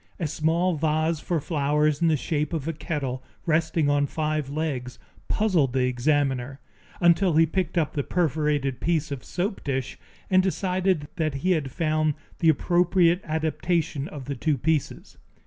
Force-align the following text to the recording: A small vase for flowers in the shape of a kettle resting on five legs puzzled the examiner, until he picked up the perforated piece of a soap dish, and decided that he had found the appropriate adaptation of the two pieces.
A 0.19 0.25
small 0.25 0.77
vase 0.77 1.19
for 1.19 1.39
flowers 1.39 2.01
in 2.01 2.07
the 2.07 2.17
shape 2.17 2.53
of 2.53 2.67
a 2.67 2.73
kettle 2.73 3.21
resting 3.45 3.87
on 3.87 4.07
five 4.07 4.49
legs 4.49 4.97
puzzled 5.27 5.73
the 5.73 5.85
examiner, 5.85 6.59
until 6.99 7.35
he 7.35 7.45
picked 7.45 7.77
up 7.77 7.93
the 7.93 8.01
perforated 8.01 8.79
piece 8.81 9.11
of 9.11 9.21
a 9.21 9.25
soap 9.25 9.63
dish, 9.63 9.99
and 10.27 10.41
decided 10.41 11.07
that 11.17 11.35
he 11.45 11.51
had 11.51 11.69
found 11.69 12.15
the 12.39 12.49
appropriate 12.49 13.21
adaptation 13.23 14.07
of 14.07 14.25
the 14.25 14.35
two 14.35 14.57
pieces. 14.57 15.17